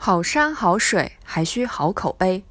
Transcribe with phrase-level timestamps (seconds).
[0.00, 2.44] 好山好水还需好口碑。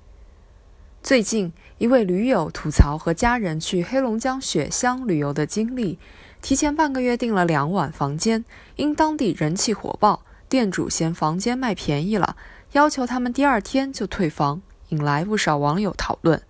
[1.01, 5.97] 最近，一位驴友吐槽和家人去黑龙江雪乡旅游的经历，
[6.41, 8.43] 提前半个月订了两晚房间，
[8.75, 12.35] 因当地人气火爆，店主嫌房间卖便宜了，
[12.73, 16.41] 要求他们第二天就退房，引来不少网友讨论。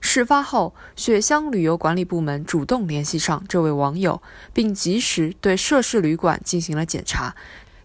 [0.00, 4.20] 事发后，雪乡旅游管理部门主动联系上这位网友，
[4.52, 7.36] 并及时对涉事旅馆进行了检查。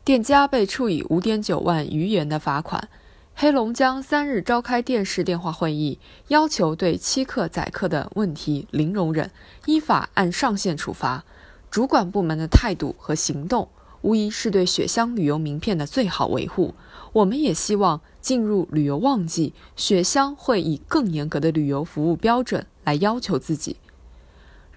[0.08, 2.88] 店家被处以五点九万余元的罚款。
[3.36, 6.00] 黑龙江三日召开电视电话会议，
[6.30, 9.30] 要求对欺客宰客的问题零容忍，
[9.66, 11.26] 依法按上限处罚。
[11.70, 13.68] 主管部门的态度和行动，
[14.02, 16.74] 无疑是对雪乡旅游名片的最好维护。
[17.12, 23.76] 我们也希望进入旅游旺季，雪乡会以更严格的旅游服务标准来要求自己。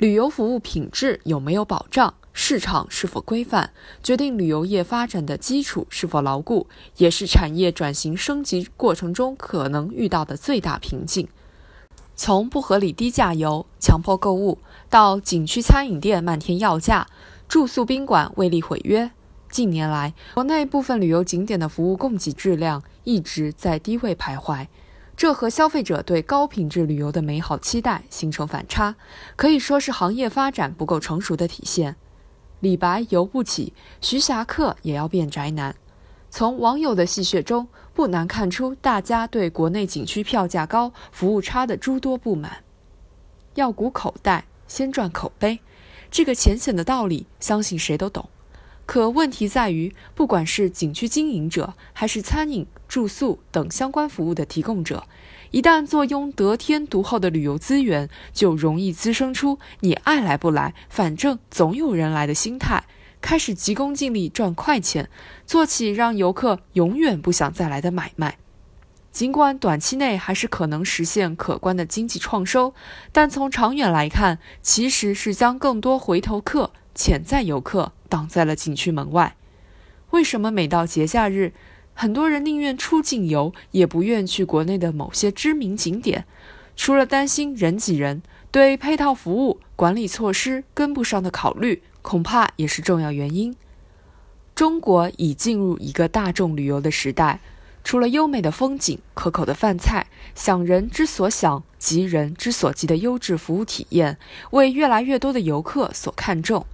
[0.00, 2.14] 旅游服务品质有没有保障？
[2.32, 3.70] 市场是否规范，
[4.02, 11.28] 决定旅游业发展的基础是否牢固，也是产业转型升级过程中可能遇到的最大瓶颈。
[12.16, 14.56] 从不合理低价游、强迫购物，
[14.88, 17.06] 到景区餐饮店漫天要价、
[17.47, 19.10] 住宿宾馆未立毁约，
[19.50, 24.66] 近年来，国内部分旅游景点的服务供给质量一直在低位徘徊。
[25.20, 28.96] 这和消费者对高品质旅游的美好期待形成反差，
[29.36, 31.94] 可以说是行业发展不够成熟的体现。
[32.60, 35.76] 李白游不起，徐霞客也要变宅男。
[36.30, 42.64] 从网友的戏谑中，不难看出大家对国内景区票价高、服务差的诸多不满。
[43.56, 45.60] 要鼓口袋，先赚口碑，
[46.10, 48.26] 这个浅显的道理，相信谁都懂。
[48.91, 55.05] 可问题在于，不管是景区经营者，还是餐饮、住宿等相关服务的提供者，
[55.52, 62.82] 一旦坐拥得天独厚的旅游资源，就容易滋生出“你爱来不来，反正总有人来”的心态，
[63.20, 65.08] 开始急功近利赚快钱，
[65.47, 68.38] 做起让游客永远不想再来的买卖。
[69.12, 72.75] 尽管短期内还是可能实现可观的经济创收，
[73.12, 77.92] 但从长远来看，其实是将更多回头客、潜在游客。
[78.10, 79.37] 挡在了景区门外。
[80.10, 81.54] 为什么每到节假日，
[81.94, 86.26] 很多人宁愿出境游，也不愿去国内的某些知名景点？
[86.76, 93.54] 除了担心人挤人，对配套服务管理措施跟不上的考虑，恐怕也是重要原因。
[94.54, 97.41] 中国已进入一个大众旅游的时代，
[97.84, 104.19] 除了优美的风景、可口的饭菜、想人之所想、急人之所急的优质服务体验，
[104.50, 106.66] 为越来越多的游客所看重。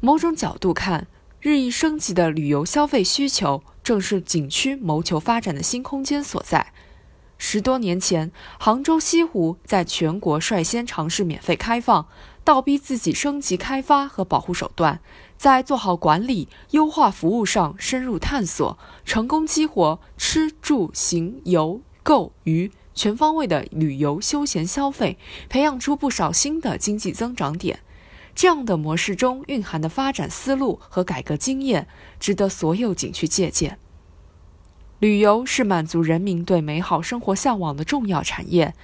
[0.00, 1.08] 某种角度看，
[1.40, 6.72] 日益升级的旅游消费需求，正是景区谋求发展的新空间所在。
[7.36, 12.06] 十多年前，杭州西湖在全国率先尝试免费开放，
[12.44, 15.00] 倒逼自己升级开发和保护手段，
[15.36, 27.80] 在做好管理、优化服务上深入探索，成功激活吃住行游购娱全方位的旅游休闲消费，培养出不少新的经济增长点。
[28.38, 31.88] 这样的模式中蕴含的发展思路和改革经验，
[32.20, 33.80] 值得所有景区借鉴。
[35.00, 38.76] 旅游是满足人民对美好生活向往的重要产业，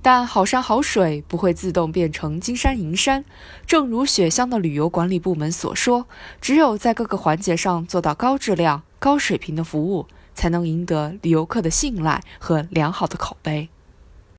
[0.00, 3.24] 但好山好水不会自动变成金山银山。
[3.66, 6.06] 正如雪乡的旅游管理部门所说，
[6.40, 10.06] 只有在各个环节上做到高质量、高水平的服务，
[10.36, 13.70] 才能赢得游客的信赖和良好的口碑。